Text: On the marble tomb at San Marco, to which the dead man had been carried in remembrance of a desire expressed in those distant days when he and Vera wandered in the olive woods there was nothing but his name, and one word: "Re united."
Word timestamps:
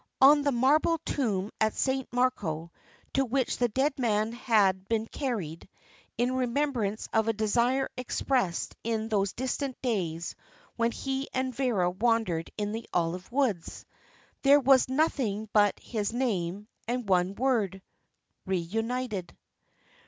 On 0.19 0.41
the 0.41 0.51
marble 0.51 0.97
tomb 1.05 1.51
at 1.61 1.75
San 1.75 2.07
Marco, 2.11 2.71
to 3.13 3.23
which 3.23 3.57
the 3.59 3.67
dead 3.67 3.99
man 3.99 4.31
had 4.31 4.87
been 4.89 5.05
carried 5.05 5.69
in 6.17 6.33
remembrance 6.33 7.07
of 7.13 7.27
a 7.27 7.33
desire 7.33 7.87
expressed 7.95 8.75
in 8.83 9.09
those 9.09 9.33
distant 9.33 9.79
days 9.83 10.33
when 10.75 10.91
he 10.91 11.27
and 11.35 11.53
Vera 11.53 11.91
wandered 11.91 12.49
in 12.57 12.71
the 12.71 12.89
olive 12.91 13.31
woods 13.31 13.85
there 14.41 14.59
was 14.59 14.89
nothing 14.89 15.47
but 15.53 15.77
his 15.79 16.11
name, 16.11 16.67
and 16.87 17.07
one 17.07 17.35
word: 17.35 17.79
"Re 18.47 18.57
united." 18.57 19.37